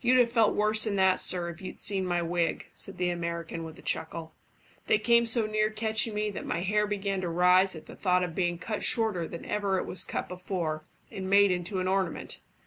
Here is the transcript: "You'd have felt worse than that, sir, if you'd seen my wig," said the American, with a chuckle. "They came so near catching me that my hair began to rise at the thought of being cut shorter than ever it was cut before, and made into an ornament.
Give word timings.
"You'd 0.00 0.16
have 0.18 0.32
felt 0.32 0.54
worse 0.54 0.84
than 0.84 0.96
that, 0.96 1.20
sir, 1.20 1.50
if 1.50 1.60
you'd 1.60 1.78
seen 1.78 2.06
my 2.06 2.22
wig," 2.22 2.68
said 2.72 2.96
the 2.96 3.10
American, 3.10 3.62
with 3.62 3.78
a 3.78 3.82
chuckle. 3.82 4.32
"They 4.86 4.98
came 4.98 5.26
so 5.26 5.44
near 5.44 5.68
catching 5.68 6.14
me 6.14 6.30
that 6.30 6.46
my 6.46 6.62
hair 6.62 6.86
began 6.86 7.20
to 7.20 7.28
rise 7.28 7.76
at 7.76 7.84
the 7.84 7.94
thought 7.94 8.22
of 8.24 8.34
being 8.34 8.56
cut 8.56 8.82
shorter 8.84 9.28
than 9.28 9.44
ever 9.44 9.76
it 9.76 9.84
was 9.84 10.02
cut 10.02 10.30
before, 10.30 10.86
and 11.12 11.28
made 11.28 11.50
into 11.50 11.78
an 11.78 11.88
ornament. 11.88 12.40